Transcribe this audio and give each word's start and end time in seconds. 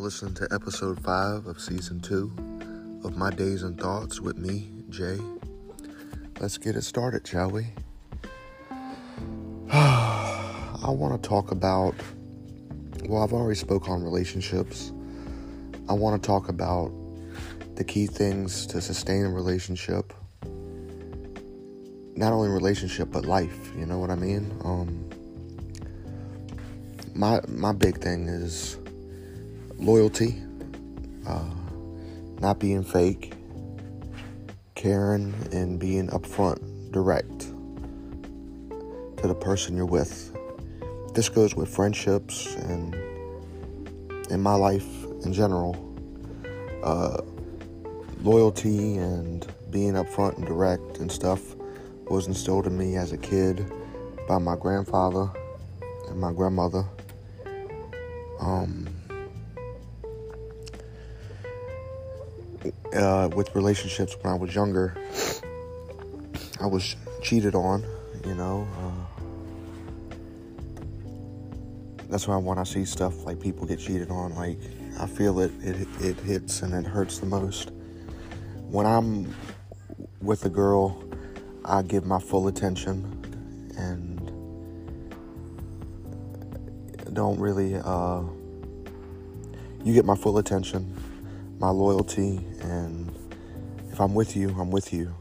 listening 0.00 0.32
to 0.32 0.48
episode 0.50 0.98
5 1.04 1.46
of 1.46 1.60
season 1.60 2.00
2 2.00 3.02
of 3.04 3.18
My 3.18 3.28
Days 3.28 3.62
and 3.62 3.78
Thoughts 3.78 4.18
with 4.18 4.38
me, 4.38 4.70
Jay. 4.88 5.18
Let's 6.40 6.56
get 6.56 6.74
it 6.74 6.84
started, 6.84 7.26
shall 7.26 7.50
we? 7.50 7.66
I 9.70 10.86
want 10.86 11.22
to 11.22 11.28
talk 11.28 11.50
about, 11.50 11.94
well, 13.04 13.22
I've 13.22 13.34
already 13.34 13.56
spoke 13.56 13.90
on 13.90 14.02
relationships. 14.02 14.90
I 15.86 15.92
want 15.92 16.22
to 16.22 16.26
talk 16.26 16.48
about 16.48 16.90
the 17.74 17.84
key 17.84 18.06
things 18.06 18.64
to 18.68 18.80
sustain 18.80 19.26
a 19.26 19.30
relationship. 19.30 20.14
Not 22.16 22.32
only 22.32 22.48
relationship, 22.48 23.10
but 23.12 23.26
life, 23.26 23.70
you 23.76 23.84
know 23.84 23.98
what 23.98 24.08
I 24.08 24.16
mean? 24.16 24.50
Um, 24.64 25.10
my 27.14 27.40
my 27.48 27.72
big 27.72 27.98
thing 27.98 28.28
is 28.28 28.79
loyalty, 29.80 30.42
uh, 31.26 31.50
not 32.40 32.58
being 32.58 32.84
fake, 32.84 33.32
caring, 34.74 35.34
and 35.52 35.78
being 35.78 36.08
upfront, 36.08 36.92
direct 36.92 37.40
to 39.16 39.28
the 39.28 39.34
person 39.34 39.76
you're 39.76 39.86
with. 39.86 40.36
This 41.14 41.28
goes 41.28 41.54
with 41.54 41.68
friendships 41.68 42.54
and 42.56 42.94
in 44.30 44.40
my 44.40 44.54
life 44.54 45.04
in 45.24 45.32
general. 45.32 45.86
Uh, 46.82 47.20
loyalty 48.22 48.96
and 48.96 49.46
being 49.70 49.94
upfront 49.94 50.36
and 50.36 50.46
direct 50.46 50.98
and 50.98 51.10
stuff 51.10 51.54
was 52.08 52.26
instilled 52.26 52.66
in 52.66 52.76
me 52.76 52.96
as 52.96 53.12
a 53.12 53.18
kid 53.18 53.70
by 54.28 54.38
my 54.38 54.56
grandfather 54.56 55.30
and 56.08 56.20
my 56.20 56.32
grandmother. 56.32 56.84
Um, 58.40 58.88
uh, 62.94 63.28
with 63.34 63.54
relationships 63.54 64.16
when 64.20 64.32
I 64.32 64.36
was 64.36 64.54
younger, 64.54 64.96
I 66.60 66.66
was 66.66 66.96
cheated 67.22 67.54
on, 67.54 67.84
you 68.26 68.34
know. 68.34 68.66
Uh, 68.78 68.90
that's 72.08 72.26
why 72.26 72.36
when 72.36 72.58
I 72.58 72.64
see 72.64 72.84
stuff 72.84 73.24
like 73.24 73.40
people 73.40 73.66
get 73.66 73.78
cheated 73.78 74.10
on, 74.10 74.34
like 74.34 74.58
I 74.98 75.06
feel 75.06 75.40
it, 75.40 75.52
it, 75.62 75.86
it 76.00 76.16
hits 76.18 76.62
and 76.62 76.74
it 76.74 76.84
hurts 76.88 77.18
the 77.18 77.26
most. 77.26 77.70
When 78.68 78.84
I'm 78.84 79.34
with 80.20 80.44
a 80.44 80.50
girl, 80.50 81.02
I 81.64 81.82
give 81.82 82.04
my 82.04 82.18
full 82.18 82.48
attention 82.48 83.16
and 83.76 84.18
don't 87.14 87.38
really, 87.38 87.76
uh, 87.76 88.22
you 89.84 89.94
get 89.94 90.04
my 90.04 90.16
full 90.16 90.38
attention, 90.38 90.94
my 91.60 91.68
loyalty, 91.68 92.40
and 92.62 93.14
if 93.92 94.00
I'm 94.00 94.14
with 94.14 94.34
you, 94.34 94.48
I'm 94.58 94.70
with 94.70 94.94
you. 94.94 95.14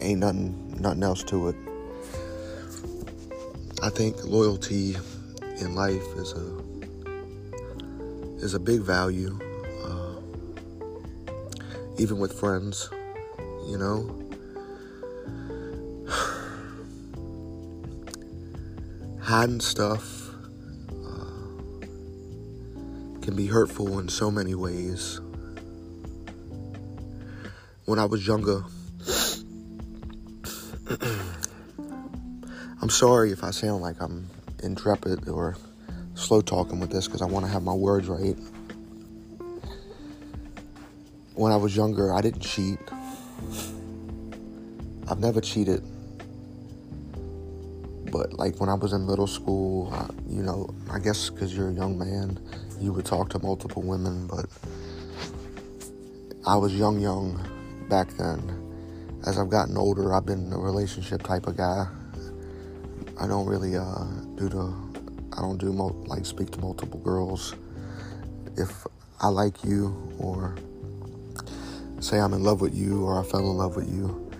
Ain't 0.00 0.20
nothing, 0.20 0.80
nothing 0.80 1.02
else 1.02 1.22
to 1.24 1.48
it. 1.48 1.56
I 3.82 3.90
think 3.90 4.24
loyalty 4.24 4.96
in 5.60 5.74
life 5.74 6.06
is 6.16 6.32
a 6.32 6.56
is 8.38 8.54
a 8.54 8.58
big 8.58 8.80
value, 8.80 9.38
uh, 9.84 10.14
even 11.98 12.18
with 12.18 12.32
friends. 12.32 12.88
You 13.66 13.76
know, 13.76 14.08
hiding 19.20 19.60
stuff 19.60 20.25
can 23.26 23.34
be 23.34 23.46
hurtful 23.48 23.98
in 23.98 24.08
so 24.08 24.30
many 24.30 24.54
ways. 24.54 25.20
When 27.84 27.98
I 27.98 28.04
was 28.04 28.24
younger, 28.24 28.62
I'm 32.80 32.88
sorry 32.88 33.32
if 33.32 33.42
I 33.42 33.50
sound 33.50 33.82
like 33.82 34.00
I'm 34.00 34.30
intrepid 34.62 35.28
or 35.28 35.56
slow 36.14 36.40
talking 36.40 36.78
with 36.78 36.90
this 36.90 37.06
because 37.08 37.20
I 37.20 37.24
want 37.24 37.44
to 37.46 37.50
have 37.50 37.64
my 37.64 37.74
words 37.74 38.06
right. 38.06 38.36
When 41.34 41.50
I 41.50 41.56
was 41.56 41.76
younger, 41.76 42.14
I 42.14 42.20
didn't 42.20 42.42
cheat. 42.42 42.78
I've 45.08 45.18
never 45.18 45.40
cheated. 45.40 45.82
But 48.16 48.32
like 48.32 48.58
when 48.60 48.70
I 48.70 48.74
was 48.74 48.94
in 48.94 49.06
middle 49.06 49.26
school, 49.26 49.92
I, 49.92 50.08
you 50.26 50.42
know, 50.42 50.74
I 50.90 50.98
guess 50.98 51.28
because 51.28 51.54
you're 51.54 51.68
a 51.68 51.74
young 51.74 51.98
man, 51.98 52.40
you 52.80 52.90
would 52.94 53.04
talk 53.04 53.28
to 53.30 53.38
multiple 53.40 53.82
women. 53.82 54.26
But 54.26 54.46
I 56.46 56.56
was 56.56 56.74
young, 56.74 56.98
young 56.98 57.38
back 57.90 58.08
then. 58.16 58.62
As 59.26 59.38
I've 59.38 59.50
gotten 59.50 59.76
older, 59.76 60.14
I've 60.14 60.24
been 60.24 60.50
a 60.50 60.58
relationship 60.58 61.24
type 61.24 61.46
of 61.46 61.58
guy. 61.58 61.86
I 63.20 63.26
don't 63.26 63.46
really 63.46 63.76
uh, 63.76 64.04
do 64.36 64.48
the, 64.48 64.74
I 65.36 65.42
don't 65.42 65.58
do 65.58 65.70
mo- 65.74 66.02
like 66.06 66.24
speak 66.24 66.50
to 66.52 66.60
multiple 66.60 67.00
girls. 67.00 67.54
If 68.56 68.86
I 69.20 69.28
like 69.28 69.62
you 69.62 69.94
or 70.18 70.56
say 72.00 72.18
I'm 72.18 72.32
in 72.32 72.42
love 72.42 72.62
with 72.62 72.74
you 72.74 73.04
or 73.04 73.20
I 73.20 73.24
fell 73.24 73.50
in 73.50 73.58
love 73.58 73.76
with 73.76 73.92
you, 73.92 74.32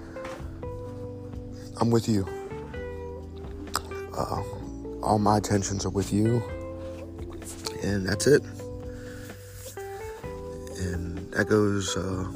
I'm 1.79 1.91
with 1.91 2.09
you. 2.09 2.36
Uh, 4.17 4.43
all 5.03 5.19
my 5.19 5.37
attentions 5.37 5.85
are 5.85 5.91
with 5.91 6.13
you, 6.13 6.43
and 7.83 8.07
that's 8.07 8.27
it. 8.27 8.43
And 10.79 11.31
that 11.33 11.47
goes 11.49 11.97
uh, 11.97 12.27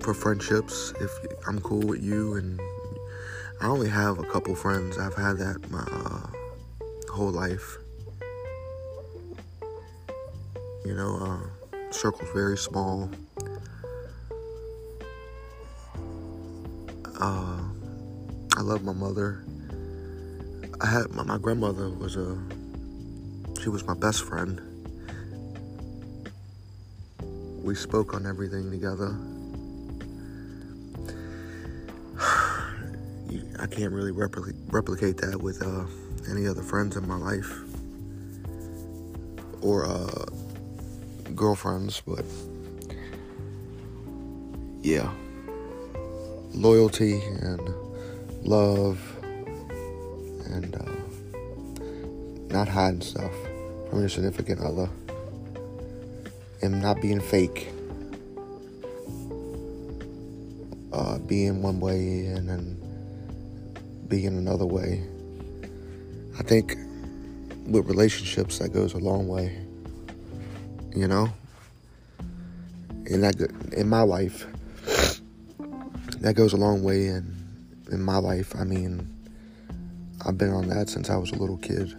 for 0.00 0.14
friendships. 0.14 0.94
If 1.00 1.10
I'm 1.46 1.60
cool 1.60 1.82
with 1.82 2.02
you, 2.02 2.36
and 2.36 2.58
I 3.60 3.66
only 3.66 3.88
have 3.88 4.18
a 4.18 4.24
couple 4.24 4.54
friends, 4.54 4.96
I've 4.98 5.14
had 5.14 5.36
that 5.38 5.70
my 5.70 5.86
uh, 5.92 7.12
whole 7.12 7.30
life. 7.30 7.76
You 10.84 10.94
know, 10.94 11.16
uh, 11.20 11.92
circle's 11.92 12.30
very 12.30 12.56
small. 12.56 13.10
Uh, 17.20 17.62
I 18.56 18.60
love 18.62 18.82
my 18.82 18.92
mother. 18.92 19.44
I 20.82 20.86
had 20.86 21.12
my, 21.12 21.22
my 21.22 21.38
grandmother 21.38 21.88
was 21.90 22.16
a 22.16 22.36
she 23.62 23.68
was 23.68 23.86
my 23.86 23.94
best 23.94 24.24
friend. 24.24 24.60
We 27.62 27.76
spoke 27.76 28.14
on 28.14 28.26
everything 28.26 28.68
together. 28.72 29.16
I 33.60 33.66
can't 33.68 33.92
really 33.92 34.10
replicate 34.10 34.56
replicate 34.70 35.18
that 35.18 35.40
with 35.40 35.62
uh, 35.62 35.84
any 36.28 36.48
other 36.48 36.62
friends 36.64 36.96
in 36.96 37.06
my 37.06 37.16
life 37.16 37.60
or 39.60 39.86
uh, 39.86 40.24
girlfriends, 41.36 42.02
but 42.04 42.24
yeah, 44.82 45.12
loyalty 46.54 47.22
and 47.22 47.60
love 48.42 49.11
and 50.52 50.74
uh, 50.76 52.52
not 52.52 52.68
hiding 52.68 53.00
stuff 53.00 53.32
from 53.88 54.00
your 54.00 54.08
significant 54.08 54.60
other 54.60 54.88
and 56.60 56.80
not 56.80 57.00
being 57.00 57.20
fake. 57.20 57.68
Uh, 60.92 61.18
being 61.20 61.62
one 61.62 61.80
way 61.80 62.26
and 62.26 62.48
then 62.48 62.78
being 64.08 64.28
another 64.28 64.66
way. 64.66 65.02
I 66.38 66.42
think 66.42 66.76
with 67.66 67.86
relationships 67.86 68.58
that 68.58 68.72
goes 68.72 68.92
a 68.94 68.98
long 68.98 69.26
way. 69.26 69.58
You 70.94 71.08
know? 71.08 71.32
In 73.06 73.22
that 73.22 73.40
in 73.72 73.88
my 73.88 74.02
life 74.02 74.46
that 76.20 76.34
goes 76.34 76.52
a 76.52 76.56
long 76.56 76.84
way 76.84 77.08
and 77.08 77.34
in 77.90 78.00
my 78.00 78.18
life. 78.18 78.54
I 78.56 78.64
mean, 78.64 79.10
I've 80.24 80.38
been 80.38 80.52
on 80.52 80.68
that 80.68 80.88
since 80.88 81.10
I 81.10 81.16
was 81.16 81.32
a 81.32 81.36
little 81.36 81.56
kid. 81.58 81.94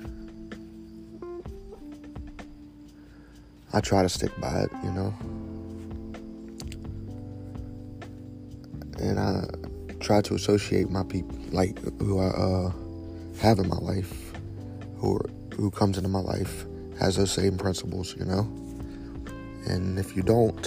I 3.74 3.82
try 3.82 4.02
to 4.02 4.10
stick 4.10 4.32
by 4.40 4.62
it, 4.62 4.72
you 4.84 4.92
know. 4.92 5.14
And 9.00 9.20
I 9.20 9.46
try 10.00 10.22
to 10.22 10.36
associate 10.36 10.90
my 10.90 11.04
people, 11.04 11.38
like 11.52 11.78
who 12.00 12.20
I 12.20 12.28
uh, 12.28 12.72
have 13.40 13.60
in 13.60 13.68
my 13.68 13.78
life, 13.78 14.32
who 14.98 15.18
are, 15.18 15.30
who 15.56 15.70
comes 15.72 15.98
into 15.98 16.10
my 16.10 16.20
life, 16.20 16.66
has 17.00 17.18
those 17.18 17.32
same 17.32 17.58
principles, 17.58 18.16
you 18.18 18.26
know. 18.26 18.42
And 19.66 20.00
if 20.00 20.16
you 20.16 20.24
don't, 20.24 20.66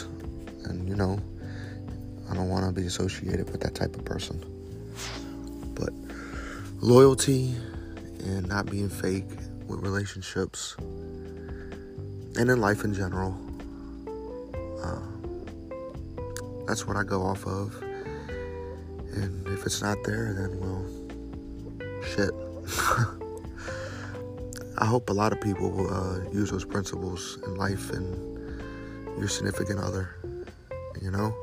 and 0.65 0.89
you 0.89 0.97
know, 0.97 1.19
I 2.31 2.35
don't 2.35 2.49
want 2.49 2.67
to 2.67 2.79
be 2.79 2.87
associated 2.87 3.49
with 3.51 3.61
that 3.63 3.75
type 3.75 3.95
of 3.95 4.05
person. 4.05 4.56
Loyalty 6.81 7.55
and 8.21 8.47
not 8.47 8.67
being 8.71 8.89
fake 8.89 9.29
with 9.67 9.81
relationships 9.81 10.77
and 10.79 12.51
in 12.51 12.61
life 12.61 12.85
in 12.85 12.93
general. 12.93 13.37
Uh, 14.83 15.01
that's 16.67 16.87
what 16.87 16.97
I 16.97 17.03
go 17.03 17.23
off 17.23 17.47
of. 17.47 17.75
And 19.15 19.49
if 19.49 19.65
it's 19.65 19.81
not 19.81 19.97
there, 20.05 20.35
then 20.35 20.61
well, 20.61 20.85
shit. 22.03 22.31
I 24.79 24.85
hope 24.85 25.09
a 25.09 25.15
lot 25.15 25.33
of 25.33 25.41
people 25.41 25.71
will 25.71 25.93
uh, 25.93 26.21
use 26.31 26.51
those 26.51 26.67
principles 26.67 27.39
in 27.47 27.55
life 27.57 27.91
and 27.91 28.37
your 29.19 29.29
significant 29.29 29.81
other, 29.81 30.17
you 31.01 31.11
know? 31.11 31.35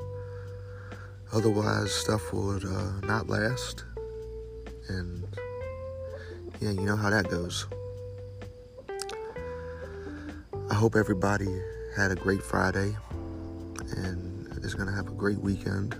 Otherwise, 1.31 1.91
stuff 1.91 2.31
would 2.31 2.63
uh, 2.63 2.91
not 3.07 3.27
last. 3.27 3.85
And 4.89 5.23
yeah, 6.59 6.71
you 6.71 6.81
know 6.81 6.95
how 6.95 7.09
that 7.09 7.29
goes. 7.29 7.67
I 10.69 10.73
hope 10.75 10.95
everybody 10.95 11.61
had 11.95 12.11
a 12.11 12.15
great 12.15 12.41
Friday 12.41 12.95
and 13.97 14.33
is 14.63 14.73
going 14.73 14.87
to 14.87 14.95
have 14.95 15.07
a 15.07 15.11
great 15.11 15.37
weekend. 15.37 15.95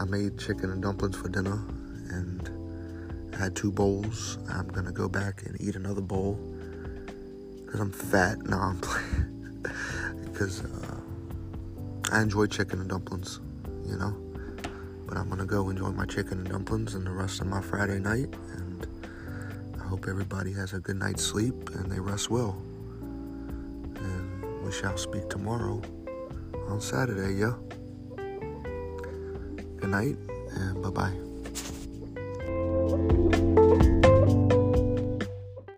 I 0.00 0.04
made 0.04 0.38
chicken 0.38 0.70
and 0.70 0.82
dumplings 0.82 1.16
for 1.16 1.28
dinner 1.28 1.64
and 2.10 3.34
I 3.34 3.44
had 3.44 3.56
two 3.56 3.72
bowls. 3.72 4.38
I'm 4.48 4.68
going 4.68 4.86
to 4.86 4.92
go 4.92 5.08
back 5.08 5.42
and 5.46 5.60
eat 5.60 5.76
another 5.76 6.00
bowl 6.00 6.34
because 7.64 7.80
I'm 7.80 7.92
fat. 7.92 8.38
No, 8.44 8.58
I'm 8.58 8.80
playing. 8.80 9.66
because 10.24 10.64
uh, 10.64 11.00
I 12.10 12.20
enjoy 12.20 12.46
chicken 12.46 12.80
and 12.80 12.88
dumplings, 12.88 13.40
you 13.86 13.96
know. 13.96 14.31
But 15.12 15.20
I'm 15.20 15.28
to 15.40 15.44
go 15.44 15.68
enjoy 15.68 15.90
my 15.90 16.06
chicken 16.06 16.38
and 16.38 16.48
dumplings 16.48 16.94
and 16.94 17.06
the 17.06 17.10
rest 17.10 17.42
of 17.42 17.46
my 17.46 17.60
Friday 17.60 17.98
night. 17.98 18.34
And 18.56 18.86
I 19.78 19.84
hope 19.84 20.06
everybody 20.08 20.54
has 20.54 20.72
a 20.72 20.78
good 20.78 20.96
night's 20.96 21.22
sleep 21.22 21.68
and 21.74 21.92
they 21.92 22.00
rest 22.00 22.30
well. 22.30 22.56
And 23.02 24.64
we 24.64 24.72
shall 24.72 24.96
speak 24.96 25.28
tomorrow 25.28 25.82
on 26.66 26.80
Saturday, 26.80 27.34
yeah? 27.34 27.52
Good 29.76 29.90
night 29.90 30.16
and 30.54 30.82
bye 30.82 30.88
bye. 30.88 31.12